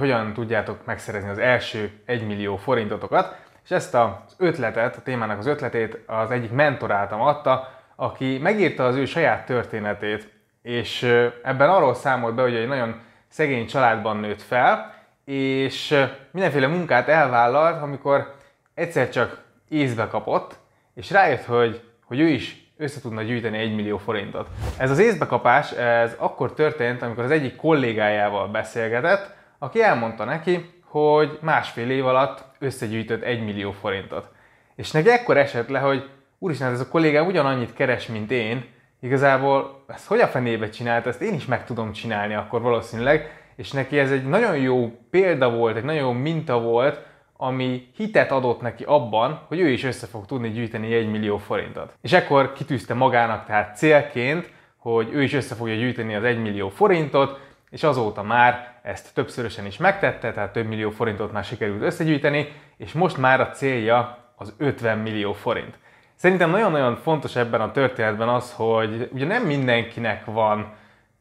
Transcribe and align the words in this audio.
hogyan 0.00 0.32
tudjátok 0.32 0.84
megszerezni 0.84 1.28
az 1.28 1.38
első 1.38 1.90
1 2.04 2.26
millió 2.26 2.56
forintotokat, 2.56 3.36
és 3.64 3.70
ezt 3.70 3.94
az 3.94 4.34
ötletet, 4.38 4.96
a 4.96 5.02
témának 5.02 5.38
az 5.38 5.46
ötletét 5.46 5.98
az 6.06 6.30
egyik 6.30 6.50
mentoráltam 6.50 7.20
adta, 7.20 7.68
aki 7.96 8.38
megírta 8.38 8.86
az 8.86 8.96
ő 8.96 9.04
saját 9.04 9.46
történetét, 9.46 10.32
és 10.62 11.02
ebben 11.42 11.70
arról 11.70 11.94
számolt 11.94 12.34
be, 12.34 12.42
hogy 12.42 12.54
egy 12.54 12.68
nagyon 12.68 13.00
szegény 13.28 13.66
családban 13.66 14.16
nőtt 14.16 14.42
fel, 14.42 14.94
és 15.24 16.06
mindenféle 16.30 16.66
munkát 16.66 17.08
elvállalt, 17.08 17.82
amikor 17.82 18.34
egyszer 18.74 19.10
csak 19.10 19.42
észbe 19.68 20.06
kapott, 20.06 20.58
és 20.94 21.10
rájött, 21.10 21.44
hogy, 21.44 21.82
hogy 22.04 22.20
ő 22.20 22.26
is 22.28 22.72
össze 22.76 23.00
tudna 23.00 23.22
gyűjteni 23.22 23.58
egy 23.58 23.74
millió 23.74 23.98
forintot. 23.98 24.48
Ez 24.78 24.90
az 24.90 24.98
észbekapás, 24.98 25.72
ez 25.72 26.14
akkor 26.18 26.54
történt, 26.54 27.02
amikor 27.02 27.24
az 27.24 27.30
egyik 27.30 27.56
kollégájával 27.56 28.48
beszélgetett, 28.48 29.38
aki 29.62 29.82
elmondta 29.82 30.24
neki, 30.24 30.70
hogy 30.84 31.38
másfél 31.40 31.90
év 31.90 32.06
alatt 32.06 32.44
összegyűjtött 32.58 33.22
egy 33.22 33.44
millió 33.44 33.72
forintot. 33.72 34.28
És 34.74 34.90
neki 34.90 35.10
ekkor 35.10 35.36
esett 35.36 35.68
le, 35.68 35.78
hogy 35.78 36.10
úristen, 36.38 36.72
ez 36.72 36.80
a 36.80 36.88
kollégám 36.88 37.26
ugyanannyit 37.26 37.72
keres, 37.72 38.06
mint 38.06 38.30
én, 38.30 38.64
igazából 39.00 39.84
ezt 39.86 40.06
hogy 40.06 40.20
a 40.20 40.26
fenébe 40.26 40.68
csinált, 40.68 41.06
ezt 41.06 41.22
én 41.22 41.34
is 41.34 41.46
meg 41.46 41.64
tudom 41.64 41.92
csinálni 41.92 42.34
akkor 42.34 42.60
valószínűleg, 42.60 43.42
és 43.56 43.70
neki 43.70 43.98
ez 43.98 44.10
egy 44.10 44.28
nagyon 44.28 44.56
jó 44.56 44.98
példa 45.10 45.50
volt, 45.50 45.76
egy 45.76 45.84
nagyon 45.84 46.02
jó 46.02 46.12
minta 46.12 46.60
volt, 46.60 47.02
ami 47.36 47.88
hitet 47.96 48.30
adott 48.30 48.60
neki 48.60 48.84
abban, 48.84 49.40
hogy 49.48 49.60
ő 49.60 49.68
is 49.68 49.84
össze 49.84 50.06
fog 50.06 50.26
tudni 50.26 50.50
gyűjteni 50.50 50.94
egy 50.94 51.10
millió 51.10 51.38
forintot. 51.38 51.94
És 52.00 52.12
ekkor 52.12 52.52
kitűzte 52.52 52.94
magának 52.94 53.46
tehát 53.46 53.76
célként, 53.76 54.52
hogy 54.76 55.08
ő 55.12 55.22
is 55.22 55.32
össze 55.32 55.54
fogja 55.54 55.74
gyűjteni 55.74 56.14
az 56.14 56.24
egy 56.24 56.38
millió 56.38 56.68
forintot, 56.68 57.49
és 57.70 57.82
azóta 57.82 58.22
már 58.22 58.74
ezt 58.82 59.14
többszörösen 59.14 59.66
is 59.66 59.76
megtette, 59.76 60.32
tehát 60.32 60.52
több 60.52 60.66
millió 60.66 60.90
forintot 60.90 61.32
már 61.32 61.44
sikerült 61.44 61.82
összegyűjteni, 61.82 62.52
és 62.76 62.92
most 62.92 63.16
már 63.16 63.40
a 63.40 63.50
célja 63.50 64.18
az 64.36 64.54
50 64.58 64.98
millió 64.98 65.32
forint. 65.32 65.78
Szerintem 66.14 66.50
nagyon-nagyon 66.50 66.96
fontos 66.96 67.36
ebben 67.36 67.60
a 67.60 67.72
történetben 67.72 68.28
az, 68.28 68.52
hogy 68.52 69.08
ugye 69.12 69.26
nem 69.26 69.42
mindenkinek 69.42 70.24
van 70.24 70.72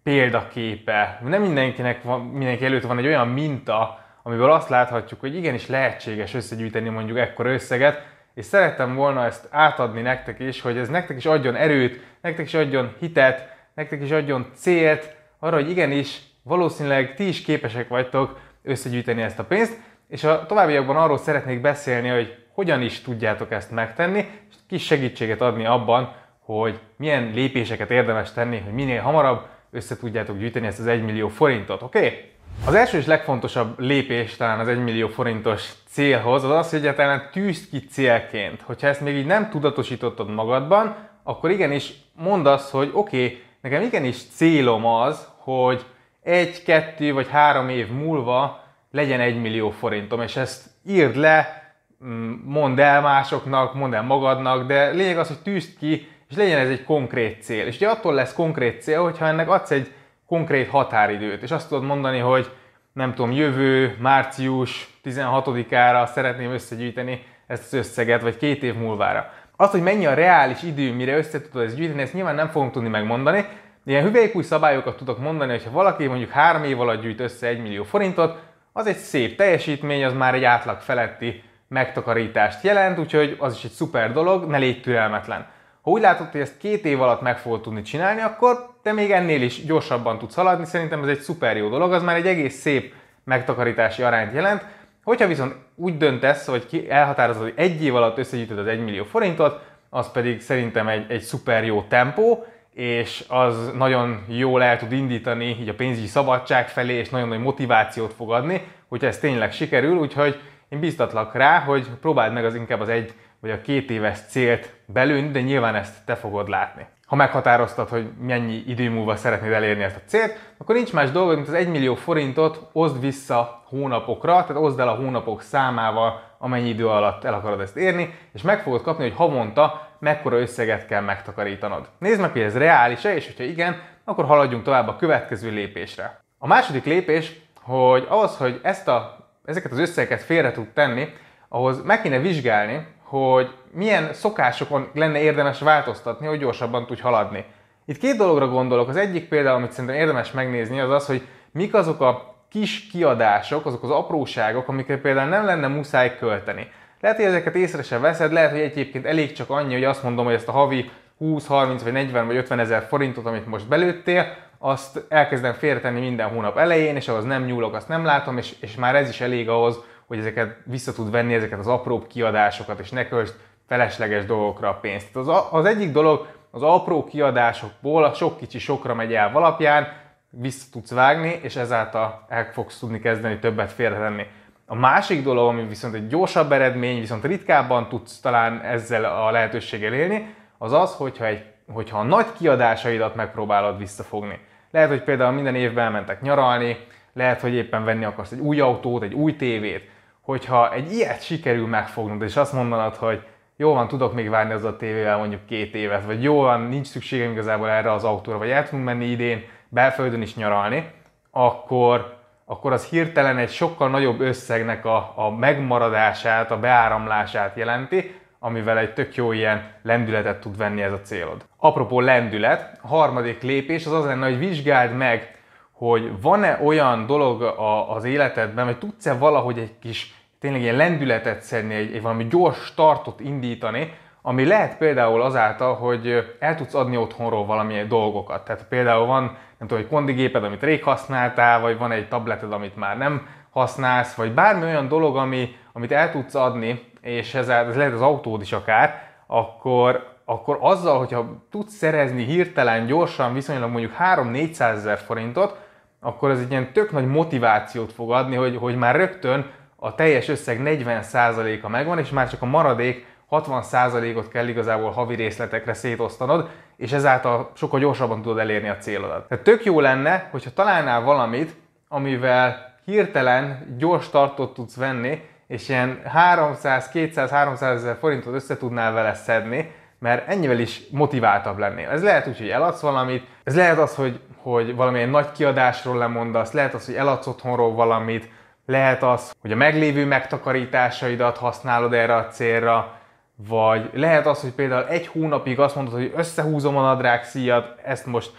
példaképe, 0.03 1.19
nem 1.23 1.41
mindenkinek 1.41 2.03
van, 2.03 2.22
mindenki 2.22 2.66
előtt 2.66 2.84
van 2.84 2.97
egy 2.97 3.06
olyan 3.06 3.28
minta, 3.28 4.00
amiből 4.23 4.52
azt 4.52 4.69
láthatjuk, 4.69 5.19
hogy 5.19 5.36
igenis 5.36 5.67
lehetséges 5.67 6.34
összegyűjteni 6.34 6.89
mondjuk 6.89 7.17
ekkora 7.17 7.52
összeget, 7.52 8.06
és 8.34 8.45
szerettem 8.45 8.95
volna 8.95 9.25
ezt 9.25 9.47
átadni 9.52 10.02
nektek 10.02 10.39
is, 10.39 10.61
hogy 10.61 10.78
ez 10.78 10.89
nektek 10.89 11.17
is 11.17 11.25
adjon 11.25 11.56
erőt, 11.56 12.02
nektek 12.22 12.45
is 12.45 12.53
adjon 12.53 12.95
hitet, 13.00 13.56
nektek 13.73 14.02
is 14.02 14.11
adjon 14.11 14.45
célt, 14.56 15.16
arra, 15.39 15.56
hogy 15.56 15.69
igenis 15.69 16.22
valószínűleg 16.44 17.16
ti 17.16 17.28
is 17.28 17.42
képesek 17.42 17.88
vagytok 17.88 18.40
összegyűjteni 18.64 19.22
ezt 19.22 19.40
a 19.40 19.44
pénzt, 19.44 19.80
és 20.08 20.23
a 20.23 20.46
továbbiakban 20.46 20.98
arról 20.98 21.18
szeretnék 21.18 21.62
beszélni, 21.62 22.08
hogy 22.08 22.36
hogyan 22.54 22.81
is 22.81 23.02
tudjátok 23.02 23.52
ezt 23.52 23.72
megtenni, 23.72 24.26
és 24.50 24.56
kis 24.68 24.86
segítséget 24.86 25.42
adni 25.42 25.66
abban, 25.66 26.16
hogy 26.40 26.80
milyen 26.96 27.31
lépéseket 27.34 27.92
érdemes 27.92 28.34
tenni, 28.34 28.59
hogy 28.59 28.73
minél 28.73 29.02
hamarabb 29.02 29.46
össze 29.72 29.98
tudjátok 29.98 30.38
gyűjteni 30.38 30.68
ezt 30.68 30.80
az 30.80 30.88
1 30.88 31.04
millió 31.04 31.28
forintot, 31.28 31.81
oké? 31.81 31.98
Okay? 31.98 32.31
Az 32.66 32.74
első 32.74 32.98
és 32.98 33.06
legfontosabb 33.06 33.80
lépés 33.80 34.36
talán 34.36 34.59
az 34.59 34.68
1 34.68 34.84
millió 34.84 35.08
forintos 35.08 35.72
célhoz 35.88 36.44
az 36.44 36.50
az, 36.50 36.70
hogy 36.70 36.80
egyáltalán 36.80 37.30
tűzd 37.31 37.70
ki 37.70 37.80
célként. 37.80 38.62
Hogyha 38.62 38.88
ezt 38.88 39.02
még 39.02 39.16
így 39.16 39.26
nem 39.26 39.50
tudatosítottad 39.50 40.30
magadban, 40.30 40.96
akkor 41.24 41.52
igenis 41.52 41.94
mondd 42.14 42.48
azt, 42.48 42.70
hogy 42.70 42.90
oké, 42.94 43.24
okay, 43.24 43.44
nekem 43.62 43.81
igenis 43.81 44.18
célom 44.36 44.86
az, 44.86 45.28
hogy 45.38 45.86
egy, 46.23 46.64
kettő 46.64 47.14
vagy 47.14 47.30
három 47.30 47.70
év 47.70 47.89
múlva 47.89 48.64
legyen 48.92 49.20
egy 49.20 49.42
millió 49.42 49.70
forintom, 49.70 50.22
és 50.22 50.36
ezt 50.36 50.70
írd 50.86 51.16
le, 51.16 51.64
mm, 52.06 52.31
mondd 52.44 52.80
el 52.80 53.02
másoknak, 53.02 53.73
mondd 53.73 53.94
el 53.94 54.03
magadnak, 54.03 54.67
de 54.67 54.90
lényeg 54.90 55.17
az, 55.17 55.28
hogy 55.28 55.42
tűzd 55.42 55.78
ki, 55.78 56.08
és 56.30 56.36
legyen 56.36 56.59
ez 56.59 56.69
egy 56.69 56.84
konkrét 56.84 57.41
cél. 57.41 57.66
És 57.66 57.75
ugye 57.75 57.90
attól 57.90 58.13
lesz 58.13 58.34
konkrét 58.34 58.81
cél, 58.81 59.02
hogyha 59.03 59.28
ennek 59.28 59.50
adsz 59.50 59.72
egy 59.72 59.94
konkrét 60.28 60.69
határidőt, 60.69 61.44
és 61.44 61.52
azt 61.52 61.69
tudod 61.69 61.84
mondani, 61.84 62.19
hogy 62.19 62.51
nem 62.94 63.13
tudom, 63.13 63.31
jövő 63.31 63.97
március 64.00 65.00
16-ára 65.03 66.06
szeretném 66.06 66.51
összegyűjteni 66.51 67.24
ezt 67.47 67.63
az 67.63 67.74
összeget, 67.74 68.22
vagy 68.22 68.38
két 68.38 68.63
év 68.63 68.75
múlvára. 68.75 69.34
Az, 69.56 69.72
hogy 69.72 69.81
mennyi 69.81 70.06
a 70.06 70.13
reális 70.13 70.63
idő, 70.63 70.94
mire 70.94 71.18
össze 71.18 71.41
tudod 71.41 71.66
ezt 71.66 71.75
gyűjteni, 71.75 72.01
ezt 72.01 72.13
nyilván 72.13 72.36
nem 72.36 72.50
fogom 72.50 72.72
tudni 72.72 72.90
megmondani, 72.90 73.46
Ilyen 73.89 74.03
hüvelykúj 74.03 74.44
szabályokat 74.44 74.97
tudok 74.97 75.19
mondani, 75.19 75.51
hogy 75.51 75.63
ha 75.63 75.72
valaki 75.72 76.07
mondjuk 76.07 76.29
három 76.29 76.63
év 76.63 76.79
alatt 76.79 77.01
gyűjt 77.01 77.19
össze 77.19 77.47
1 77.47 77.61
millió 77.61 77.83
forintot, 77.83 78.39
az 78.73 78.88
egy 78.88 78.97
szép 78.97 79.38
teljesítmény, 79.38 80.03
az 80.03 80.13
már 80.13 80.33
egy 80.33 80.44
átlag 80.44 80.79
feletti 80.79 81.44
megtakarítást 81.67 82.63
jelent, 82.63 83.00
úgyhogy 83.00 83.35
az 83.39 83.55
is 83.55 83.63
egy 83.63 83.72
szuper 83.72 84.11
dolog, 84.11 84.45
ne 84.45 84.57
légy 84.57 84.81
türelmetlen. 84.81 85.47
Ha 85.81 85.91
úgy 85.91 86.01
látod, 86.01 86.31
hogy 86.31 86.41
ezt 86.41 86.57
két 86.57 86.85
év 86.85 87.01
alatt 87.01 87.22
meg 87.22 87.38
fogod 87.38 87.61
tudni 87.61 87.81
csinálni, 87.81 88.22
akkor 88.22 88.69
te 88.81 88.94
még 88.94 89.11
ennél 89.11 89.41
is 89.41 89.66
gyorsabban 89.66 90.17
tudsz 90.17 90.35
haladni, 90.35 90.66
szerintem 90.66 91.03
ez 91.03 91.09
egy 91.09 91.19
szuper 91.19 91.57
jó 91.57 91.69
dolog, 91.69 91.94
az 91.94 92.03
már 92.03 92.16
egy 92.16 92.27
egész 92.27 92.59
szép 92.59 92.94
megtakarítási 93.23 94.01
arányt 94.01 94.33
jelent. 94.33 94.66
Hogyha 95.03 95.27
viszont 95.27 95.56
úgy 95.75 95.97
döntesz, 95.97 96.47
hogy 96.47 96.88
elhatározod, 96.89 97.44
hogy 97.44 97.53
egy 97.56 97.83
év 97.83 97.95
alatt 97.95 98.17
összegyűjtöd 98.17 98.57
az 98.57 98.67
1 98.67 98.83
millió 98.83 99.03
forintot, 99.03 99.59
az 99.89 100.11
pedig 100.11 100.41
szerintem 100.41 100.88
egy, 100.88 101.11
egy 101.11 101.21
szuper 101.21 101.66
jó 101.66 101.81
tempó, 101.81 102.45
és 102.79 103.25
az 103.28 103.72
nagyon 103.78 104.23
jól 104.28 104.63
el 104.63 104.78
tud 104.78 104.91
indítani 104.91 105.45
így 105.45 105.69
a 105.69 105.73
pénzügyi 105.73 106.07
szabadság 106.07 106.69
felé, 106.69 106.94
és 106.94 107.09
nagyon 107.09 107.28
nagy 107.28 107.40
motivációt 107.40 108.13
fog 108.13 108.31
adni, 108.31 108.62
hogyha 108.88 109.07
ez 109.07 109.17
tényleg 109.17 109.51
sikerül, 109.51 109.97
úgyhogy 109.97 110.40
én 110.69 110.79
biztatlak 110.79 111.35
rá, 111.35 111.59
hogy 111.59 111.88
próbáld 112.01 112.34
meg 112.34 112.45
az 112.45 112.56
inkább 112.56 112.79
az 112.79 112.89
egy 112.89 113.13
vagy 113.41 113.51
a 113.51 113.62
két 113.62 113.89
éves 113.89 114.19
célt 114.28 114.73
belőni, 114.85 115.31
de 115.31 115.41
nyilván 115.41 115.75
ezt 115.75 116.06
te 116.06 116.16
fogod 116.16 116.50
látni. 116.50 116.85
Ha 117.06 117.16
meghatároztad, 117.16 117.89
hogy 117.89 118.09
mennyi 118.22 118.63
idő 118.68 118.89
múlva 118.89 119.16
szeretnéd 119.16 119.51
elérni 119.51 119.84
ezt 119.84 119.95
a 119.95 120.07
célt, 120.07 120.53
akkor 120.57 120.75
nincs 120.75 120.94
más 120.94 121.12
dolgod, 121.12 121.35
mint 121.35 121.47
az 121.47 121.53
1 121.53 121.69
millió 121.69 121.95
forintot 121.95 122.69
oszd 122.72 123.00
vissza 123.00 123.63
hónapokra, 123.66 124.44
tehát 124.45 124.63
oszd 124.63 124.79
el 124.79 124.88
a 124.88 124.95
hónapok 124.95 125.41
számával, 125.41 126.22
amennyi 126.38 126.69
idő 126.69 126.88
alatt 126.88 127.23
el 127.23 127.34
akarod 127.34 127.59
ezt 127.59 127.78
érni, 127.78 128.13
és 128.34 128.41
meg 128.41 128.62
fogod 128.62 128.81
kapni, 128.81 129.03
hogy 129.03 129.16
havonta 129.16 129.88
mekkora 130.00 130.40
összeget 130.40 130.86
kell 130.86 131.02
megtakarítanod. 131.02 131.90
Nézd 131.98 132.22
meg, 132.22 132.32
hogy 132.32 132.42
ez 132.42 132.58
reális-e, 132.58 133.16
és 133.16 133.26
hogyha 133.26 133.44
igen, 133.44 133.82
akkor 134.04 134.26
haladjunk 134.26 134.64
tovább 134.64 134.88
a 134.88 134.96
következő 134.96 135.50
lépésre. 135.50 136.20
A 136.38 136.48
második 136.48 136.86
lépés, 136.86 137.40
hogy 137.62 138.06
ahhoz, 138.10 138.38
hogy 138.38 138.60
ezt 138.64 138.88
a, 138.88 139.28
ezeket 139.46 139.72
az 139.72 139.80
összegeket 139.80 140.22
félre 140.22 140.52
tud 140.52 140.68
tenni, 140.68 141.08
ahhoz 141.50 141.84
meg 141.84 142.02
kéne 142.02 142.20
vizsgálni, 142.20 142.88
hogy 143.04 143.54
milyen 143.72 144.14
szokásokon 144.14 144.90
lenne 144.94 145.20
érdemes 145.20 145.60
változtatni, 145.60 146.28
hogy 146.28 146.40
gyorsabban 146.40 146.86
tudj 146.86 147.02
haladni. 147.02 147.46
Itt 147.86 147.98
két 147.98 148.18
dologra 148.18 148.48
gondolok. 148.48 148.88
Az 148.88 148.96
egyik 148.96 149.28
például, 149.28 149.56
amit 149.56 149.72
szerintem 149.72 150.00
érdemes 150.00 150.31
megnézni, 150.31 150.80
az 150.80 150.90
az, 150.90 151.06
hogy 151.06 151.28
mik 151.52 151.74
azok 151.74 152.02
a 152.02 152.36
kis 152.50 152.88
kiadások, 152.88 153.66
azok 153.66 153.84
az 153.84 153.90
apróságok, 153.90 154.68
amikre 154.68 154.98
például 154.98 155.30
nem 155.30 155.46
lenne 155.46 155.68
muszáj 155.68 156.18
költeni. 156.18 156.72
Lehet, 157.02 157.18
hogy 157.18 157.26
ezeket 157.26 157.56
észre 157.56 157.84
sem 157.84 158.02
veszed, 158.02 158.32
lehet, 158.32 158.52
hogy 158.52 158.60
egyébként 158.60 159.06
elég 159.06 159.32
csak 159.32 159.50
annyi, 159.50 159.74
hogy 159.74 159.84
azt 159.84 160.04
mondom, 160.04 160.26
hogy 160.26 160.34
ezt 160.34 160.48
a 160.48 160.52
havi 160.52 160.92
20, 161.18 161.48
30 161.48 161.84
vagy 161.84 161.92
40 161.92 162.28
vagy 162.28 162.36
50 162.36 162.60
ezer 162.60 162.86
forintot, 162.88 163.26
amit 163.26 163.46
most 163.46 163.68
belőttél, 163.68 164.36
azt 164.58 165.06
elkezdem 165.10 165.54
félretenni 165.54 166.00
minden 166.00 166.30
hónap 166.30 166.58
elején, 166.58 166.96
és 166.96 167.08
ahhoz 167.08 167.24
nem 167.24 167.44
nyúlok, 167.44 167.74
azt 167.74 167.88
nem 167.88 168.06
látom, 168.06 168.38
és, 168.38 168.56
és 168.60 168.76
már 168.76 168.96
ez 168.96 169.10
is 169.10 169.22
elég 169.22 169.50
ahhoz, 169.50 169.80
hogy 170.08 170.18
ezeket 170.18 170.58
vissza 170.64 170.94
tud 170.94 171.12
venni, 171.12 171.34
ezeket 171.34 171.60
az 171.60 171.68
apróbb 171.68 172.08
kiadásokat, 172.08 172.80
és 172.80 172.90
ne 172.90 173.08
költsd 173.08 173.34
felesleges 173.68 174.26
dolgokra 174.26 174.70
a 174.70 174.74
pénzt. 174.74 175.16
Az, 175.16 175.28
az 175.52 175.66
egyik 175.66 175.92
dolog, 175.92 176.28
az 176.52 176.62
apró 176.62 177.04
kiadásokból 177.04 178.04
a 178.04 178.14
sok 178.14 178.38
kicsi 178.38 178.60
sokra 178.60 178.94
megy 178.94 179.14
el 179.14 179.31
alapján, 179.34 179.88
vissza 180.30 180.66
tudsz 180.72 180.92
vágni, 180.92 181.40
és 181.42 181.56
ezáltal 181.56 182.26
el 182.30 182.50
fogsz 182.54 182.80
tudni 182.80 183.00
kezdeni 183.00 183.40
többet 183.40 183.72
félretenni. 183.72 184.26
A 184.71 184.75
másik 184.75 185.24
dolog, 185.24 185.48
ami 185.48 185.63
viszont 185.68 185.94
egy 185.94 186.07
gyorsabb 186.07 186.51
eredmény, 186.51 187.00
viszont 187.00 187.24
ritkábban 187.24 187.88
tudsz 187.88 188.19
talán 188.19 188.62
ezzel 188.62 189.04
a 189.04 189.31
lehetőséggel 189.31 189.94
élni, 189.94 190.36
az 190.57 190.74
az, 190.74 190.95
hogyha, 190.95 191.25
egy, 191.25 191.44
hogyha 191.74 192.00
a 192.00 192.04
nagy 192.04 192.25
kiadásaidat 192.38 193.16
megpróbálod 193.16 193.77
visszafogni. 193.77 194.39
Lehet, 194.71 194.89
hogy 194.89 195.04
például 195.04 195.31
minden 195.31 195.56
évben 195.56 195.86
elmentek 195.86 196.21
nyaralni, 196.21 196.77
lehet, 197.13 197.42
hogy 197.42 197.54
éppen 197.54 197.83
venni 197.83 198.04
akarsz 198.04 198.31
egy 198.31 198.39
új 198.39 198.60
autót, 198.60 199.04
egy 199.04 199.13
új 199.13 199.36
tévét. 199.36 199.89
Hogyha 200.21 200.74
egy 200.74 200.92
ilyet 200.92 201.24
sikerül 201.24 201.68
megfognod, 201.68 202.21
és 202.21 202.36
azt 202.36 202.54
mondanod, 202.54 202.95
hogy 202.95 203.21
jó 203.56 203.74
van, 203.74 203.88
tudok 203.88 204.13
még 204.13 204.30
várni 204.30 204.54
az 204.54 204.63
a 204.63 204.75
tévével 204.75 205.18
mondjuk 205.18 205.45
két 205.45 205.75
évet, 205.75 206.06
vagy 206.06 206.24
jó 206.24 206.42
van, 206.42 206.62
nincs 206.62 206.88
szükségem 206.88 207.31
igazából 207.31 207.69
erre 207.69 207.92
az 207.92 208.04
autóra, 208.04 208.38
vagy 208.38 208.50
el 208.50 208.66
tudunk 208.66 208.86
menni 208.86 209.06
idén 209.06 209.44
belföldön 209.69 210.21
is 210.21 210.36
nyaralni, 210.36 210.92
akkor, 211.31 212.19
akkor 212.51 212.72
az 212.72 212.86
hirtelen 212.86 213.38
egy 213.38 213.50
sokkal 213.50 213.90
nagyobb 213.90 214.19
összegnek 214.19 214.86
a, 214.86 215.13
a 215.16 215.30
megmaradását, 215.30 216.51
a 216.51 216.60
beáramlását 216.60 217.56
jelenti, 217.56 218.16
amivel 218.40 218.78
egy 218.78 218.94
tök 218.94 219.16
jó 219.16 219.31
ilyen 219.31 219.72
lendületet 219.84 220.40
tud 220.40 220.57
venni 220.57 220.81
ez 220.81 220.92
a 220.92 221.01
célod. 221.01 221.46
Apropó 221.57 222.00
lendület, 222.00 222.80
a 222.81 222.88
harmadik 222.88 223.42
lépés 223.42 223.86
az 223.86 223.92
az 223.92 224.06
lenne, 224.06 224.25
hogy 224.25 224.38
vizsgáld 224.38 224.96
meg, 224.96 225.38
hogy 225.72 226.22
van-e 226.22 226.60
olyan 226.63 227.06
dolog 227.06 227.42
a, 227.42 227.96
az 227.96 228.04
életedben, 228.04 228.66
vagy 228.66 228.78
tudsz-e 228.78 229.13
valahogy 229.13 229.57
egy 229.57 229.80
kis 229.81 230.13
tényleg 230.40 230.62
ilyen 230.62 230.75
lendületet 230.75 231.42
szedni, 231.42 231.74
egy, 231.74 231.95
egy 231.95 232.02
valami 232.02 232.28
gyors 232.28 232.57
startot 232.57 233.19
indítani, 233.19 233.94
ami 234.21 234.45
lehet 234.45 234.77
például 234.77 235.21
azáltal, 235.21 235.75
hogy 235.75 236.36
el 236.39 236.56
tudsz 236.56 236.74
adni 236.74 236.98
otthonról 236.98 237.45
valamilyen 237.45 237.88
dolgokat. 237.88 238.45
Tehát 238.45 238.66
például 238.69 239.06
van, 239.06 239.24
nem 239.57 239.68
tudom, 239.68 239.83
egy 239.83 239.89
kondigéped, 239.89 240.44
amit 240.44 240.63
rég 240.63 240.83
használtál, 240.83 241.60
vagy 241.60 241.77
van 241.77 241.92
egy 241.92 242.07
tableted, 242.07 242.51
amit 242.51 242.75
már 242.75 242.98
nem 242.98 243.27
használsz, 243.50 244.13
vagy 244.13 244.31
bármi 244.31 244.63
olyan 244.63 244.88
dolog, 244.88 245.18
ami, 245.18 245.56
amit 245.74 245.92
el 245.92 246.12
tudsz 246.12 246.36
adni, 246.36 246.88
és 247.01 247.33
ez, 247.33 247.48
ez 247.48 247.75
lehet 247.75 247.94
az 247.94 248.01
autód 248.01 248.42
is 248.42 248.51
akár, 248.51 249.01
akkor, 249.27 250.07
akkor 250.25 250.57
azzal, 250.62 250.98
hogyha 250.98 251.44
tudsz 251.51 251.74
szerezni 251.74 252.24
hirtelen, 252.24 252.86
gyorsan, 252.86 253.33
viszonylag 253.33 253.69
mondjuk 253.69 253.95
3-400 254.00 254.60
ezer 254.60 254.98
forintot, 254.98 255.57
akkor 256.01 256.30
ez 256.30 256.39
egy 256.39 256.50
ilyen 256.50 256.74
tök 256.74 256.92
nagy 256.92 257.07
motivációt 257.07 257.94
fog 257.94 258.12
adni, 258.12 258.36
hogy, 258.36 258.57
hogy 258.57 258.75
már 258.75 258.95
rögtön 258.95 259.51
a 259.75 259.95
teljes 259.95 260.27
összeg 260.27 260.62
40%-a 260.63 261.69
megvan, 261.69 262.00
és 262.00 262.10
már 262.10 262.30
csak 262.30 262.42
a 262.42 262.45
maradék 262.45 263.06
60%-ot 263.31 264.28
kell 264.28 264.48
igazából 264.48 264.92
havi 264.92 265.16
részletekre 265.16 265.74
szétosztanod, 265.74 266.50
és 266.78 266.92
ezáltal 266.92 267.52
sokkal 267.54 267.80
gyorsabban 267.80 268.22
tudod 268.22 268.38
elérni 268.38 268.70
a 268.70 268.78
célodat. 268.78 269.28
Tehát 269.28 269.44
tök 269.44 269.66
jó 269.66 269.80
lenne, 269.80 270.28
hogyha 270.31 270.54
találnál 270.54 271.02
valamit, 271.02 271.56
amivel 271.88 272.76
hirtelen 272.86 273.76
gyors 273.78 274.06
startot 274.06 274.54
tudsz 274.54 274.76
venni, 274.76 275.22
és 275.48 275.70
ilyen 275.70 276.02
300, 276.06 276.90
200, 276.90 277.30
300 277.30 277.76
ezer 277.76 277.98
forintot 278.00 278.34
össze 278.34 278.58
tudnál 278.58 278.94
vele 278.94 279.14
szedni, 279.14 279.72
mert 280.00 280.28
ennyivel 280.28 280.60
is 280.60 280.81
motiváltabb 280.92 281.58
lennél. 281.58 281.90
Ez 281.90 282.04
lehet 282.04 282.28
úgy, 282.28 282.38
hogy 282.38 282.50
eladsz 282.50 282.81
valamit, 282.81 283.28
ez 283.44 283.56
lehet 283.56 283.78
az, 283.78 283.96
hogy, 283.96 284.20
hogy 284.42 284.76
valamilyen 284.76 285.10
nagy 285.10 285.31
kiadásról 285.31 285.98
lemondasz, 285.98 286.52
lehet 286.52 286.74
az, 286.74 286.86
hogy 286.86 286.96
eladsz 286.96 287.28
otthonról 287.28 287.74
valamit, 287.74 288.30
lehet 288.66 289.04
az, 289.04 289.36
hogy 289.42 289.52
a 289.52 289.56
meglévő 289.56 290.06
megtakarításaidat 290.06 291.38
használod 291.38 291.94
erre 291.94 292.16
a 292.16 292.28
célra, 292.28 292.99
vagy 293.47 293.89
lehet 293.94 294.25
az, 294.25 294.41
hogy 294.41 294.51
például 294.51 294.88
egy 294.88 295.07
hónapig 295.07 295.59
azt 295.59 295.75
mondod, 295.75 295.94
hogy 295.94 296.13
összehúzom 296.15 296.77
a 296.77 296.81
nadrág 296.81 297.24
szíjat, 297.24 297.80
ezt 297.83 298.06
most 298.06 298.31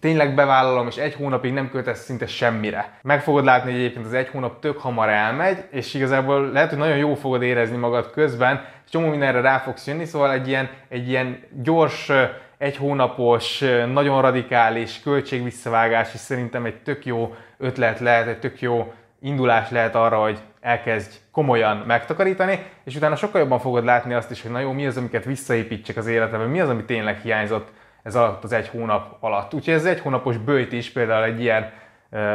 tényleg 0.00 0.34
bevállalom, 0.34 0.86
és 0.86 0.96
egy 0.96 1.14
hónapig 1.14 1.52
nem 1.52 1.70
költesz 1.70 2.04
szinte 2.04 2.26
semmire. 2.26 2.98
Meg 3.02 3.22
fogod 3.22 3.44
látni, 3.44 3.70
hogy 3.70 3.80
egyébként 3.80 4.06
az 4.06 4.12
egy 4.12 4.28
hónap 4.28 4.60
tök 4.60 4.78
hamar 4.78 5.08
elmegy, 5.08 5.64
és 5.70 5.94
igazából 5.94 6.50
lehet, 6.50 6.68
hogy 6.68 6.78
nagyon 6.78 6.96
jó 6.96 7.14
fogod 7.14 7.42
érezni 7.42 7.76
magad 7.76 8.10
közben, 8.10 8.64
és 8.84 8.90
csomó 8.90 9.08
mindenre 9.08 9.40
rá 9.40 9.58
fogsz 9.58 9.86
jönni, 9.86 10.04
szóval 10.04 10.32
egy 10.32 10.48
ilyen, 10.48 10.70
egy 10.88 11.08
ilyen 11.08 11.42
gyors, 11.62 12.10
egy 12.58 12.76
hónapos, 12.76 13.64
nagyon 13.92 14.22
radikális 14.22 15.00
költségvisszavágás 15.00 16.14
is 16.14 16.20
szerintem 16.20 16.64
egy 16.64 16.76
tök 16.82 17.06
jó 17.06 17.34
ötlet 17.58 17.98
lehet, 17.98 18.26
egy 18.26 18.38
tök 18.38 18.60
jó 18.60 18.92
indulás 19.20 19.70
lehet 19.70 19.94
arra, 19.94 20.20
hogy 20.22 20.38
elkezdj 20.60 21.16
komolyan 21.32 21.76
megtakarítani, 21.76 22.66
és 22.84 22.96
utána 22.96 23.16
sokkal 23.16 23.40
jobban 23.40 23.58
fogod 23.58 23.84
látni 23.84 24.14
azt 24.14 24.30
is, 24.30 24.42
hogy 24.42 24.50
na 24.50 24.60
jó, 24.60 24.72
mi 24.72 24.86
az, 24.86 24.96
amiket 24.96 25.24
visszaépítsek 25.24 25.96
az 25.96 26.06
életemben, 26.06 26.48
mi 26.48 26.60
az, 26.60 26.68
ami 26.68 26.84
tényleg 26.84 27.20
hiányzott 27.20 27.68
ez 28.02 28.14
alatt 28.14 28.44
az 28.44 28.52
egy 28.52 28.68
hónap 28.68 29.16
alatt. 29.20 29.54
Úgyhogy 29.54 29.74
ez 29.74 29.84
egy 29.84 30.00
hónapos 30.00 30.36
bőjt 30.36 30.72
is 30.72 30.90
például 30.90 31.24
egy 31.24 31.40
ilyen 31.40 31.72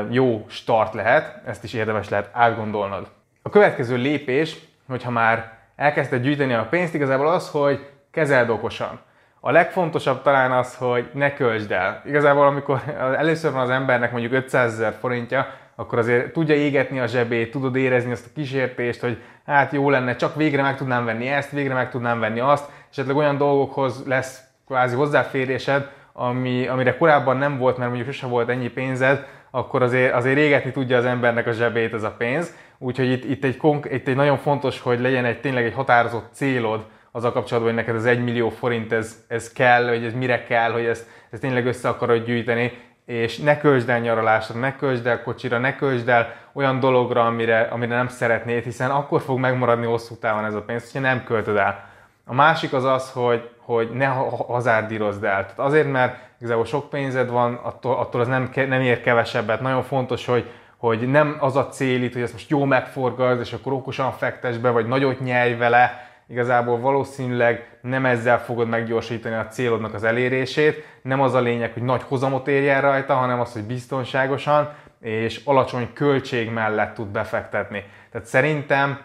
jó 0.09 0.45
start 0.47 0.93
lehet, 0.93 1.41
ezt 1.45 1.63
is 1.63 1.73
érdemes 1.73 2.09
lehet 2.09 2.29
átgondolnod. 2.33 3.07
A 3.41 3.49
következő 3.49 3.95
lépés, 3.95 4.57
hogyha 4.87 5.11
már 5.11 5.53
elkezdted 5.75 6.21
gyűjteni 6.21 6.53
a 6.53 6.67
pénzt, 6.69 6.93
igazából 6.93 7.27
az, 7.27 7.49
hogy 7.49 7.89
kezeld 8.11 8.49
okosan. 8.49 8.99
A 9.39 9.51
legfontosabb 9.51 10.21
talán 10.21 10.51
az, 10.51 10.75
hogy 10.75 11.09
ne 11.13 11.33
költsd 11.33 11.71
el. 11.71 12.01
Igazából 12.05 12.45
amikor 12.45 12.81
először 13.17 13.51
van 13.51 13.61
az 13.61 13.69
embernek 13.69 14.11
mondjuk 14.11 14.33
500 14.33 14.73
ezer 14.73 14.93
forintja, 14.99 15.47
akkor 15.75 15.97
azért 15.97 16.33
tudja 16.33 16.55
égetni 16.55 16.99
a 16.99 17.07
zsebét, 17.07 17.51
tudod 17.51 17.75
érezni 17.75 18.11
azt 18.11 18.25
a 18.25 18.29
kísértést, 18.35 19.01
hogy 19.01 19.21
hát 19.45 19.71
jó 19.71 19.89
lenne, 19.89 20.15
csak 20.15 20.35
végre 20.35 20.61
meg 20.61 20.77
tudnám 20.77 21.05
venni 21.05 21.27
ezt, 21.27 21.51
végre 21.51 21.73
meg 21.73 21.89
tudnám 21.89 22.19
venni 22.19 22.39
azt, 22.39 22.69
esetleg 22.91 23.15
olyan 23.15 23.37
dolgokhoz 23.37 24.03
lesz 24.05 24.43
kvázi 24.67 24.95
hozzáférésed, 24.95 25.89
ami, 26.13 26.67
amire 26.67 26.97
korábban 26.97 27.37
nem 27.37 27.57
volt, 27.57 27.77
mert 27.77 27.89
mondjuk 27.89 28.13
sose 28.13 28.27
volt 28.27 28.49
ennyi 28.49 28.67
pénzed, 28.67 29.25
akkor 29.51 29.81
azért, 29.81 30.13
azért 30.13 30.37
égetni 30.37 30.71
tudja 30.71 30.97
az 30.97 31.05
embernek 31.05 31.47
a 31.47 31.51
zsebét 31.51 31.93
ez 31.93 32.03
a 32.03 32.15
pénz. 32.17 32.55
Úgyhogy 32.77 33.11
itt, 33.11 33.23
itt, 33.23 33.43
egy, 33.43 33.57
itt 33.89 34.07
egy 34.07 34.15
nagyon 34.15 34.37
fontos, 34.37 34.79
hogy 34.79 34.99
legyen 34.99 35.25
egy 35.25 35.39
tényleg 35.39 35.65
egy 35.65 35.73
határozott 35.73 36.33
célod 36.33 36.85
az 37.11 37.23
a 37.23 37.31
kapcsolatban, 37.31 37.73
hogy 37.73 37.83
neked 37.83 37.95
az 37.95 38.05
1 38.05 38.23
millió 38.23 38.49
forint 38.49 38.91
ez, 38.91 39.23
ez 39.27 39.51
kell, 39.51 39.87
hogy 39.87 40.03
ez 40.03 40.13
mire 40.13 40.43
kell, 40.43 40.71
hogy 40.71 40.85
ezt, 40.85 41.07
ezt 41.29 41.41
tényleg 41.41 41.65
össze 41.65 41.89
akarod 41.89 42.25
gyűjteni, 42.25 42.71
és 43.05 43.37
ne 43.37 43.57
költsd 43.57 43.89
el 43.89 43.99
nyaralásra, 43.99 44.59
ne 44.59 44.75
költsd 44.75 45.05
el 45.05 45.23
kocsira, 45.23 45.57
ne 45.57 45.75
költsd 45.75 46.09
el 46.09 46.33
olyan 46.53 46.79
dologra, 46.79 47.25
amire, 47.25 47.61
amire 47.61 47.95
nem 47.95 48.07
szeretnéd, 48.07 48.63
hiszen 48.63 48.91
akkor 48.91 49.21
fog 49.21 49.39
megmaradni 49.39 49.85
hosszú 49.85 50.15
távon 50.15 50.45
ez 50.45 50.53
a 50.53 50.61
pénz, 50.61 50.91
hogyha 50.91 51.07
nem 51.07 51.23
költöd 51.23 51.57
el. 51.57 51.89
A 52.25 52.33
másik 52.33 52.73
az 52.73 52.83
az, 52.83 53.11
hogy, 53.11 53.49
hogy 53.57 53.89
ne 53.89 54.05
hazárdírozd 54.47 55.23
el. 55.23 55.41
Tehát 55.41 55.59
azért, 55.59 55.91
mert 55.91 56.17
igazából 56.39 56.65
sok 56.65 56.89
pénzed 56.89 57.29
van, 57.29 57.53
attól, 57.53 57.95
attól 57.95 58.21
az 58.21 58.27
nem, 58.27 58.49
nem 58.55 58.81
ér 58.81 59.01
kevesebbet. 59.01 59.61
Nagyon 59.61 59.83
fontos, 59.83 60.25
hogy, 60.25 60.51
hogy 60.77 61.09
nem 61.09 61.37
az 61.39 61.55
a 61.55 61.67
cél 61.67 62.03
itt, 62.03 62.13
hogy 62.13 62.21
ezt 62.21 62.33
most 62.33 62.49
jó 62.49 62.63
megforgazd, 62.63 63.39
és 63.39 63.53
akkor 63.53 63.73
okosan 63.73 64.11
fektes 64.11 64.57
be, 64.57 64.69
vagy 64.69 64.87
nagyot 64.87 65.19
nyelj 65.19 65.53
vele, 65.53 66.14
igazából 66.27 66.79
valószínűleg 66.79 67.77
nem 67.81 68.05
ezzel 68.05 68.39
fogod 68.39 68.67
meggyorsítani 68.67 69.35
a 69.35 69.47
célodnak 69.47 69.93
az 69.93 70.03
elérését, 70.03 70.85
nem 71.01 71.21
az 71.21 71.33
a 71.33 71.39
lényeg, 71.39 71.73
hogy 71.73 71.83
nagy 71.83 72.03
hozamot 72.03 72.47
érjen 72.47 72.81
rajta, 72.81 73.13
hanem 73.13 73.39
az, 73.39 73.53
hogy 73.53 73.63
biztonságosan 73.63 74.73
és 75.01 75.41
alacsony 75.43 75.93
költség 75.93 76.49
mellett 76.49 76.93
tud 76.93 77.07
befektetni. 77.07 77.83
Tehát 78.11 78.27
szerintem 78.27 78.99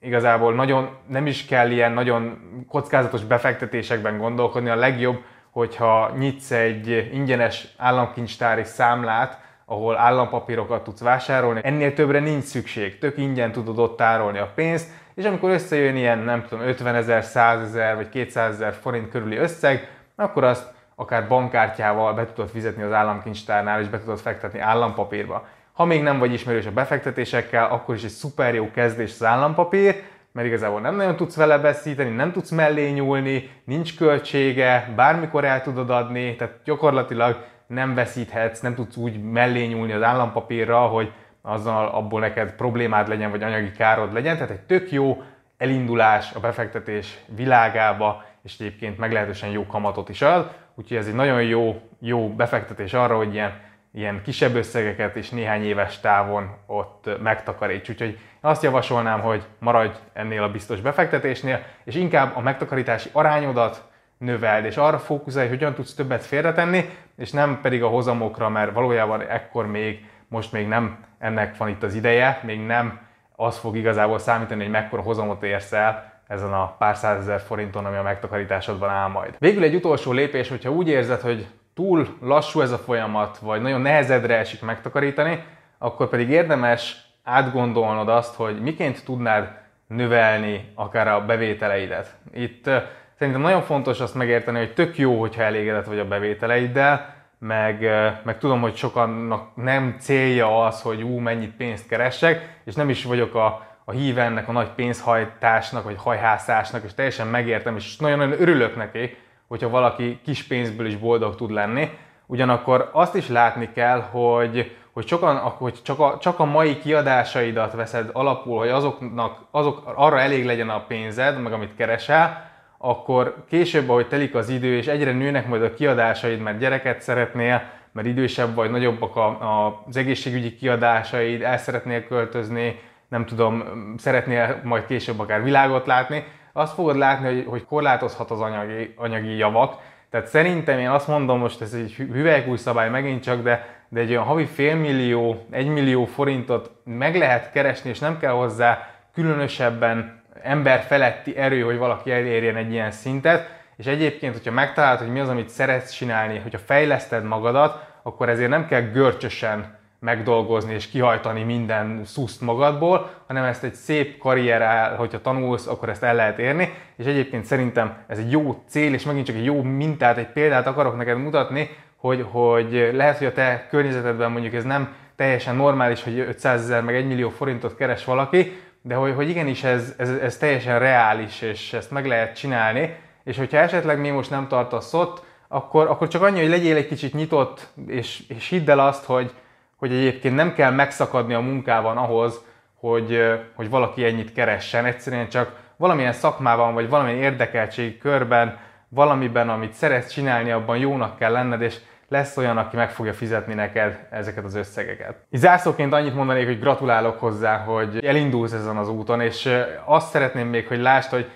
igazából 0.00 0.54
nagyon 0.54 0.88
nem 1.06 1.26
is 1.26 1.44
kell 1.44 1.70
ilyen 1.70 1.92
nagyon 1.92 2.38
kockázatos 2.68 3.24
befektetésekben 3.24 4.18
gondolkodni. 4.18 4.68
A 4.68 4.76
legjobb, 4.76 5.22
hogyha 5.50 6.14
nyitsz 6.18 6.50
egy 6.50 7.10
ingyenes 7.12 7.68
államkincstári 7.76 8.64
számlát, 8.64 9.40
ahol 9.64 9.98
állampapírokat 9.98 10.84
tudsz 10.84 11.00
vásárolni. 11.00 11.60
Ennél 11.62 11.92
többre 11.92 12.18
nincs 12.18 12.44
szükség, 12.44 12.98
tök 12.98 13.18
ingyen 13.18 13.52
tudod 13.52 13.78
ott 13.78 13.96
tárolni 13.96 14.38
a 14.38 14.52
pénzt, 14.54 14.90
és 15.14 15.24
amikor 15.24 15.50
összejön 15.50 15.96
ilyen, 15.96 16.18
nem 16.18 16.44
tudom, 16.48 16.66
50 16.66 16.94
ezer, 16.94 17.24
100 17.24 17.60
ezer 17.60 17.96
vagy 17.96 18.08
200 18.08 18.54
ezer 18.54 18.72
forint 18.72 19.10
körüli 19.10 19.36
összeg, 19.36 19.88
akkor 20.16 20.44
azt 20.44 20.72
akár 20.94 21.28
bankkártyával 21.28 22.14
be 22.14 22.26
tudod 22.26 22.50
fizetni 22.50 22.82
az 22.82 22.92
államkincstárnál, 22.92 23.80
és 23.80 23.88
be 23.88 23.98
tudod 23.98 24.18
fektetni 24.18 24.58
állampapírba. 24.58 25.46
Ha 25.72 25.84
még 25.84 26.02
nem 26.02 26.18
vagy 26.18 26.32
ismerős 26.32 26.66
a 26.66 26.72
befektetésekkel, 26.72 27.64
akkor 27.64 27.94
is 27.94 28.04
egy 28.04 28.10
szuper 28.10 28.54
jó 28.54 28.70
kezdés 28.70 29.10
az 29.10 29.24
állampapír, 29.24 30.02
mert 30.32 30.46
igazából 30.46 30.80
nem 30.80 30.96
nagyon 30.96 31.16
tudsz 31.16 31.36
vele 31.36 31.58
beszíteni, 31.58 32.10
nem 32.10 32.32
tudsz 32.32 32.50
mellé 32.50 32.90
nyúlni, 32.90 33.50
nincs 33.64 33.96
költsége, 33.96 34.92
bármikor 34.96 35.44
el 35.44 35.62
tudod 35.62 35.90
adni, 35.90 36.36
tehát 36.36 36.54
gyakorlatilag 36.64 37.44
nem 37.66 37.94
veszíthetsz, 37.94 38.60
nem 38.60 38.74
tudsz 38.74 38.96
úgy 38.96 39.22
mellé 39.22 39.66
nyúlni 39.66 39.92
az 39.92 40.02
állampapírra, 40.02 40.78
hogy 40.78 41.12
azzal 41.42 41.86
abból 41.88 42.20
neked 42.20 42.52
problémád 42.52 43.08
legyen, 43.08 43.30
vagy 43.30 43.42
anyagi 43.42 43.72
károd 43.72 44.12
legyen. 44.12 44.34
Tehát 44.34 44.50
egy 44.50 44.60
tök 44.60 44.90
jó 44.90 45.22
elindulás 45.58 46.32
a 46.34 46.40
befektetés 46.40 47.18
világába, 47.34 48.24
és 48.42 48.54
egyébként 48.58 48.98
meglehetősen 48.98 49.50
jó 49.50 49.66
kamatot 49.66 50.08
is 50.08 50.22
ad. 50.22 50.50
Úgyhogy 50.74 50.96
ez 50.96 51.06
egy 51.06 51.14
nagyon 51.14 51.42
jó, 51.42 51.80
jó 52.00 52.28
befektetés 52.28 52.92
arra, 52.92 53.16
hogy 53.16 53.34
ilyen, 53.34 53.52
ilyen 53.92 54.22
kisebb 54.22 54.54
összegeket 54.54 55.16
és 55.16 55.30
néhány 55.30 55.64
éves 55.64 56.00
távon 56.00 56.50
ott 56.66 57.10
megtakaríts. 57.22 57.88
Úgyhogy 57.88 58.18
azt 58.40 58.62
javasolnám, 58.62 59.20
hogy 59.20 59.42
maradj 59.58 59.98
ennél 60.12 60.42
a 60.42 60.50
biztos 60.50 60.80
befektetésnél, 60.80 61.62
és 61.84 61.94
inkább 61.94 62.36
a 62.36 62.40
megtakarítási 62.40 63.08
arányodat 63.12 63.88
növeld, 64.18 64.64
és 64.64 64.76
arra 64.76 64.98
fókuszálj, 64.98 65.48
hogy 65.48 65.56
hogyan 65.56 65.74
tudsz 65.74 65.94
többet 65.94 66.24
félretenni, 66.24 66.90
és 67.16 67.30
nem 67.30 67.58
pedig 67.62 67.82
a 67.82 67.88
hozamokra, 67.88 68.48
mert 68.48 68.72
valójában 68.72 69.20
ekkor 69.20 69.66
még, 69.66 70.08
most 70.30 70.52
még 70.52 70.68
nem 70.68 71.04
ennek 71.18 71.56
van 71.56 71.68
itt 71.68 71.82
az 71.82 71.94
ideje, 71.94 72.40
még 72.42 72.60
nem 72.60 73.00
az 73.36 73.58
fog 73.58 73.76
igazából 73.76 74.18
számítani, 74.18 74.62
hogy 74.62 74.70
mekkora 74.70 75.02
hozamot 75.02 75.42
érsz 75.42 75.72
el 75.72 76.12
ezen 76.26 76.52
a 76.52 76.76
pár 76.78 76.96
százezer 76.96 77.40
forinton, 77.40 77.84
ami 77.84 77.96
a 77.96 78.02
megtakarításodban 78.02 78.90
áll 78.90 79.08
majd. 79.08 79.34
Végül 79.38 79.62
egy 79.62 79.74
utolsó 79.74 80.12
lépés, 80.12 80.48
hogyha 80.48 80.70
úgy 80.70 80.88
érzed, 80.88 81.20
hogy 81.20 81.46
túl 81.74 82.06
lassú 82.20 82.60
ez 82.60 82.70
a 82.70 82.78
folyamat, 82.78 83.38
vagy 83.38 83.62
nagyon 83.62 83.80
nehezedre 83.80 84.36
esik 84.36 84.62
megtakarítani, 84.62 85.44
akkor 85.78 86.08
pedig 86.08 86.28
érdemes 86.28 87.04
átgondolnod 87.24 88.08
azt, 88.08 88.34
hogy 88.34 88.60
miként 88.60 89.04
tudnád 89.04 89.48
növelni 89.86 90.72
akár 90.74 91.08
a 91.08 91.24
bevételeidet. 91.24 92.14
Itt 92.34 92.70
szerintem 93.18 93.42
nagyon 93.42 93.62
fontos 93.62 94.00
azt 94.00 94.14
megérteni, 94.14 94.58
hogy 94.58 94.74
tök 94.74 94.98
jó, 94.98 95.20
hogyha 95.20 95.42
elégedett 95.42 95.86
vagy 95.86 95.98
a 95.98 96.08
bevételeiddel, 96.08 97.14
meg, 97.40 97.80
meg 98.24 98.38
tudom, 98.38 98.60
hogy 98.60 98.76
sokannak 98.76 99.48
nem 99.54 99.96
célja 99.98 100.64
az, 100.64 100.82
hogy 100.82 101.02
ú, 101.02 101.18
mennyit 101.18 101.56
pénzt 101.56 101.88
keresek, 101.88 102.60
és 102.64 102.74
nem 102.74 102.88
is 102.88 103.04
vagyok 103.04 103.34
a, 103.34 103.66
a 103.84 103.90
híve 103.90 104.22
ennek 104.22 104.48
a 104.48 104.52
nagy 104.52 104.68
pénzhajtásnak, 104.68 105.84
vagy 105.84 105.96
hajhászásnak, 105.98 106.84
és 106.84 106.94
teljesen 106.94 107.26
megértem, 107.26 107.76
és 107.76 107.96
nagyon-nagyon 107.96 108.40
örülök 108.40 108.76
neki, 108.76 109.16
hogyha 109.48 109.68
valaki 109.68 110.20
kis 110.24 110.42
pénzből 110.46 110.86
is 110.86 110.96
boldog 110.96 111.36
tud 111.36 111.50
lenni. 111.50 111.90
Ugyanakkor 112.26 112.90
azt 112.92 113.14
is 113.14 113.28
látni 113.28 113.72
kell, 113.72 114.00
hogy, 114.00 114.76
hogy, 114.92 115.06
sokan, 115.06 115.36
hogy 115.36 115.82
csak, 115.82 115.98
a, 115.98 116.18
csak 116.20 116.38
a 116.38 116.44
mai 116.44 116.78
kiadásaidat 116.78 117.72
veszed 117.72 118.10
alapul, 118.12 118.58
hogy 118.58 118.68
azoknak, 118.68 119.38
azok, 119.50 119.92
arra 119.94 120.20
elég 120.20 120.44
legyen 120.44 120.70
a 120.70 120.84
pénzed, 120.86 121.40
meg 121.40 121.52
amit 121.52 121.76
keresel, 121.76 122.49
akkor 122.82 123.44
később, 123.48 123.88
ahogy 123.88 124.08
telik 124.08 124.34
az 124.34 124.48
idő, 124.48 124.76
és 124.76 124.86
egyre 124.86 125.12
nőnek 125.12 125.48
majd 125.48 125.62
a 125.62 125.74
kiadásaid, 125.74 126.40
mert 126.40 126.58
gyereket 126.58 127.00
szeretnél, 127.00 127.62
mert 127.92 128.06
idősebb 128.06 128.54
vagy, 128.54 128.70
nagyobbak 128.70 129.16
a, 129.16 129.26
a, 129.26 129.82
az 129.88 129.96
egészségügyi 129.96 130.54
kiadásaid, 130.54 131.42
el 131.42 131.58
szeretnél 131.58 132.06
költözni, 132.06 132.80
nem 133.08 133.26
tudom, 133.26 133.64
szeretnél 133.98 134.60
majd 134.64 134.86
később 134.86 135.18
akár 135.18 135.42
világot 135.42 135.86
látni, 135.86 136.24
azt 136.52 136.74
fogod 136.74 136.96
látni, 136.96 137.26
hogy, 137.26 137.44
hogy 137.48 137.64
korlátozhat 137.64 138.30
az 138.30 138.40
anyagi, 138.40 138.94
anyagi 138.96 139.36
javak. 139.36 139.80
Tehát 140.10 140.26
szerintem 140.26 140.78
én 140.78 140.90
azt 140.90 141.08
mondom, 141.08 141.38
most 141.38 141.60
ez 141.60 141.72
egy 141.72 141.92
hüvelykúj 141.92 142.56
szabály 142.56 142.90
megint 142.90 143.22
csak, 143.22 143.42
de, 143.42 143.66
de 143.88 144.00
egy 144.00 144.10
olyan 144.10 144.24
havi 144.24 144.46
félmillió, 144.46 145.46
egymillió 145.50 146.04
forintot 146.04 146.70
meg 146.84 147.16
lehet 147.16 147.50
keresni, 147.52 147.90
és 147.90 147.98
nem 147.98 148.18
kell 148.18 148.32
hozzá 148.32 148.90
különösebben 149.12 150.19
ember 150.42 150.80
feletti 150.80 151.36
erő, 151.36 151.60
hogy 151.60 151.78
valaki 151.78 152.10
elérjen 152.10 152.56
egy 152.56 152.72
ilyen 152.72 152.90
szintet. 152.90 153.58
És 153.76 153.86
egyébként, 153.86 154.32
hogyha 154.32 154.50
megtalálod, 154.52 154.98
hogy 154.98 155.12
mi 155.12 155.20
az, 155.20 155.28
amit 155.28 155.48
szeretsz 155.48 155.92
csinálni, 155.92 156.38
hogyha 156.38 156.58
fejleszted 156.58 157.24
magadat, 157.24 157.88
akkor 158.02 158.28
ezért 158.28 158.50
nem 158.50 158.66
kell 158.66 158.80
görcsösen 158.80 159.78
megdolgozni 160.00 160.74
és 160.74 160.88
kihajtani 160.88 161.42
minden 161.42 162.00
szuszt 162.04 162.40
magadból, 162.40 163.10
hanem 163.26 163.44
ezt 163.44 163.64
egy 163.64 163.74
szép 163.74 164.18
karrierrel, 164.18 164.96
hogyha 164.96 165.20
tanulsz, 165.20 165.66
akkor 165.66 165.88
ezt 165.88 166.02
el 166.02 166.14
lehet 166.14 166.38
érni, 166.38 166.72
és 166.96 167.04
egyébként 167.04 167.44
szerintem 167.44 167.96
ez 168.06 168.18
egy 168.18 168.30
jó 168.30 168.62
cél, 168.68 168.94
és 168.94 169.04
megint 169.04 169.26
csak 169.26 169.36
egy 169.36 169.44
jó 169.44 169.62
mintát, 169.62 170.16
egy 170.16 170.28
példát 170.32 170.66
akarok 170.66 170.96
neked 170.96 171.18
mutatni, 171.18 171.70
hogy, 171.96 172.26
hogy 172.30 172.90
lehet, 172.92 173.18
hogy 173.18 173.26
a 173.26 173.32
te 173.32 173.66
környezetedben 173.70 174.30
mondjuk 174.30 174.54
ez 174.54 174.64
nem 174.64 174.94
teljesen 175.16 175.56
normális, 175.56 176.02
hogy 176.02 176.18
500 176.18 176.60
ezer 176.60 176.82
meg 176.82 176.94
1 176.94 177.06
millió 177.06 177.28
forintot 177.28 177.76
keres 177.76 178.04
valaki, 178.04 178.60
de 178.82 178.94
hogy, 178.94 179.14
hogy 179.14 179.28
igenis 179.28 179.64
ez, 179.64 179.94
ez, 179.96 180.10
ez 180.10 180.36
teljesen 180.36 180.78
reális, 180.78 181.40
és 181.40 181.72
ezt 181.72 181.90
meg 181.90 182.06
lehet 182.06 182.36
csinálni, 182.36 182.96
és 183.24 183.36
hogyha 183.36 183.58
esetleg 183.58 184.00
még 184.00 184.12
most 184.12 184.30
nem 184.30 184.48
tartasz 184.48 184.94
ott, 184.94 185.24
akkor, 185.48 185.86
akkor 185.86 186.08
csak 186.08 186.22
annyi, 186.22 186.40
hogy 186.40 186.48
legyél 186.48 186.76
egy 186.76 186.86
kicsit 186.86 187.14
nyitott, 187.14 187.68
és, 187.86 188.22
és 188.28 188.48
hidd 188.48 188.70
el 188.70 188.78
azt, 188.78 189.04
hogy, 189.04 189.32
hogy 189.76 189.92
egyébként 189.92 190.34
nem 190.34 190.54
kell 190.54 190.70
megszakadni 190.70 191.34
a 191.34 191.40
munkában 191.40 191.96
ahhoz, 191.96 192.44
hogy, 192.74 193.22
hogy 193.54 193.70
valaki 193.70 194.04
ennyit 194.04 194.32
keressen. 194.32 194.84
Egyszerűen 194.84 195.28
csak 195.28 195.56
valamilyen 195.76 196.12
szakmában, 196.12 196.74
vagy 196.74 196.88
valamilyen 196.88 197.22
érdekeltség 197.22 197.98
körben, 197.98 198.58
valamiben, 198.88 199.48
amit 199.48 199.72
szeretsz 199.72 200.12
csinálni, 200.12 200.50
abban 200.50 200.76
jónak 200.76 201.18
kell 201.18 201.32
lenned, 201.32 201.60
és 201.60 201.76
lesz 202.10 202.36
olyan, 202.36 202.58
aki 202.58 202.76
meg 202.76 202.90
fogja 202.90 203.12
fizetni 203.12 203.54
neked 203.54 204.06
ezeket 204.10 204.44
az 204.44 204.54
összegeket. 204.54 205.14
Így 205.30 205.40
zárszóként 205.40 205.92
annyit 205.92 206.14
mondanék, 206.14 206.46
hogy 206.46 206.60
gratulálok 206.60 207.18
hozzá, 207.18 207.56
hogy 207.56 208.04
elindulsz 208.04 208.52
ezen 208.52 208.76
az 208.76 208.88
úton, 208.88 209.20
és 209.20 209.48
azt 209.84 210.10
szeretném 210.10 210.48
még, 210.48 210.66
hogy 210.66 210.80
lásd, 210.80 211.10
hogy 211.10 211.30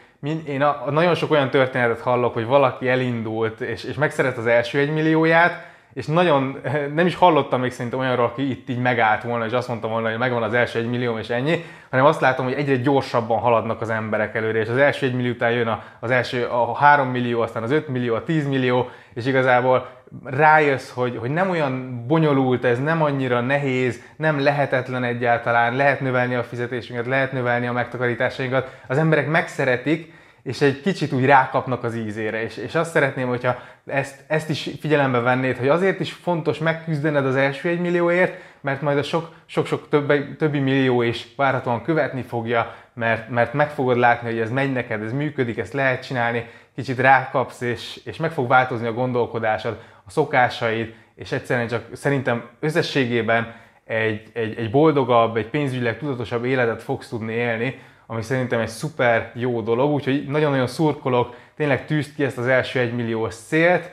én 0.47 0.63
a, 0.63 0.91
nagyon 0.91 1.15
sok 1.15 1.31
olyan 1.31 1.51
történetet 1.51 2.01
hallok, 2.01 2.35
hogy 2.35 2.47
valaki 2.47 2.89
elindult, 2.89 3.61
és, 3.61 3.85
és 3.85 3.95
megszeret 3.95 4.37
az 4.37 4.47
első 4.47 4.79
egymillióját, 4.79 5.67
és 5.95 6.07
nagyon, 6.07 6.61
nem 6.95 7.07
is 7.07 7.15
hallottam 7.15 7.61
még 7.61 7.73
szerintem 7.73 7.99
olyanról, 7.99 8.27
aki 8.27 8.51
itt 8.51 8.69
így 8.69 8.79
megállt 8.79 9.23
volna, 9.23 9.47
és 9.47 9.53
azt 9.53 9.69
mondta 9.69 9.89
volna, 9.89 10.09
hogy 10.09 10.19
megvan 10.19 10.43
az 10.43 10.55
első 10.55 10.79
egy 10.79 10.89
millió 10.89 11.19
és 11.19 11.29
ennyi, 11.29 11.65
hanem 11.91 12.07
azt 12.07 12.21
látom, 12.21 12.45
hogy 12.45 12.55
egyre 12.55 12.77
gyorsabban 12.77 13.39
haladnak 13.39 13.81
az 13.81 13.91
emberek 13.91 14.35
előre, 14.35 14.59
és 14.59 14.69
az 14.69 14.77
első 14.77 15.07
egy 15.07 15.15
millió 15.15 15.31
után 15.33 15.51
jön 15.51 15.79
az 16.01 16.11
első 16.11 16.45
a 16.45 16.75
3 16.75 17.09
millió, 17.09 17.41
aztán 17.41 17.63
az 17.63 17.71
5 17.71 17.89
millió, 17.89 18.15
a 18.15 18.25
10 18.25 18.49
millió, 18.49 18.91
és 19.15 19.27
igazából 19.27 19.89
rájössz, 20.25 20.91
hogy, 20.91 21.17
hogy 21.17 21.31
nem 21.31 21.51
olyan 21.51 22.05
bonyolult 22.07 22.65
ez, 22.65 22.81
nem 22.81 23.03
annyira 23.03 23.41
nehéz, 23.41 24.03
nem 24.17 24.41
lehetetlen 24.41 25.05
egyáltalán, 25.05 25.77
lehet 25.77 26.01
növelni 26.01 26.35
a 26.35 26.43
fizetésünket, 26.43 27.07
lehet 27.07 27.33
növelni 27.33 27.67
a 27.67 27.73
megtakarításainkat, 27.73 28.71
az 28.87 28.99
emberek 28.99 29.29
megszeretik, 29.29 30.13
és 30.45 30.61
egy 30.61 30.81
kicsit 30.81 31.13
úgy 31.13 31.25
rákapnak 31.25 31.85
az 31.85 31.97
ízére. 31.97 32.43
És, 32.43 32.57
és 32.57 32.75
azt 32.75 32.91
szeretném, 32.91 33.29
hogyha 33.29 33.57
ezt, 33.87 34.25
ezt 34.27 34.51
is 34.51 34.71
figyelembe 34.81 35.19
vennéd, 35.19 35.57
hogy 35.57 35.69
azért 35.69 36.01
is 36.01 36.13
fontos 36.13 36.59
megküzdened 36.59 37.27
az 37.27 37.37
első 37.37 37.69
egy 37.69 37.81
millióért, 37.81 38.41
mert 38.61 38.81
majd 38.83 38.99
a 38.99 39.03
sok-sok 39.47 39.89
többi, 39.89 40.37
többi 40.37 40.59
millió 40.59 41.03
is 41.03 41.27
várhatóan 41.37 41.83
követni 41.83 42.23
fogja, 42.23 42.75
mert, 42.95 43.29
mert 43.29 43.53
meg 43.53 43.71
fogod 43.71 43.97
látni, 43.97 44.29
hogy 44.31 44.39
ez 44.39 44.51
megy 44.51 44.73
neked, 44.73 45.03
ez 45.03 45.13
működik, 45.13 45.59
ezt 45.59 45.73
lehet 45.73 46.07
csinálni, 46.07 46.47
kicsit 46.75 46.99
rákapsz, 46.99 47.61
és, 47.61 48.01
és 48.05 48.17
meg 48.17 48.33
fog 48.33 48.49
változni 48.49 48.87
a 48.87 48.93
gondolkodásod, 48.93 49.79
a 50.07 50.11
szokásaid, 50.11 50.95
és 51.15 51.33
egyszerűen 51.33 51.69
csak 51.69 51.85
szerintem 51.93 52.49
összességében 52.61 53.55
egy, 53.85 54.23
egy, 54.33 54.59
egy 54.59 54.71
boldogabb, 54.71 55.37
egy 55.37 55.49
pénzügyileg 55.49 55.99
tudatosabb 55.99 56.45
életet 56.45 56.83
fogsz 56.83 57.09
tudni 57.09 57.33
élni, 57.33 57.79
ami 58.07 58.23
szerintem 58.23 58.61
egy 58.61 58.69
szuper 58.69 59.31
jó 59.35 59.61
dolog, 59.61 59.93
úgyhogy 59.93 60.27
nagyon-nagyon 60.27 60.67
szurkolok, 60.67 61.37
tényleg 61.57 61.87
tűzd 61.87 62.15
ki 62.15 62.25
ezt 62.25 62.39
az 62.39 62.47
első 62.47 62.79
egymilliós 62.79 63.35
célt, 63.35 63.91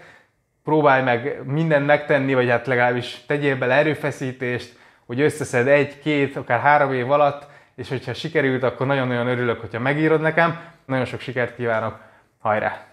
próbálj 0.64 1.04
meg 1.04 1.42
mindent 1.46 1.86
megtenni, 1.86 2.34
vagy 2.34 2.50
hát 2.50 2.68
legalábbis 2.68 3.26
tegyél 3.28 3.58
bele 3.58 3.74
erőfeszítést, 3.74 4.80
hogy 5.06 5.22
összeszed 5.22 5.68
egy, 5.68 6.00
két, 6.00 6.36
akár 6.36 6.60
három 6.60 6.94
év 6.94 7.12
alatt, 7.12 7.48
és 7.76 7.90
hogyha 7.90 8.14
sikerült, 8.14 8.64
akkor 8.64 8.88
nagyon-nagyon 8.88 9.28
örülök, 9.28 9.60
hogyha 9.60 9.80
megírod 9.80 10.22
nekem. 10.22 10.60
Nagyon 10.86 11.06
sok 11.06 11.20
sikert 11.20 11.56
kívánok, 11.56 12.00
hajrá! 12.40 12.91